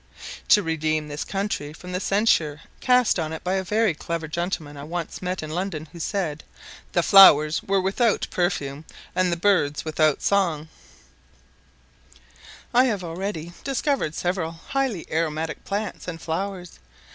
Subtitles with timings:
[0.47, 4.75] To redeem this country from the censure cast on it by a very clever gentleman
[4.75, 6.43] I once met in London, who said,
[6.93, 8.83] "the flowers were without perfume,
[9.15, 10.69] and the birds without song,"
[12.73, 16.79] I have already discovered several highly aromatic plants and flowers.